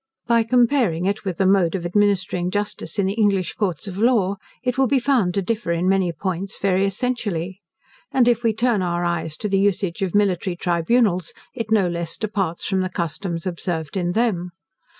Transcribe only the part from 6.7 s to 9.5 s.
essentially. And if we turn our eyes to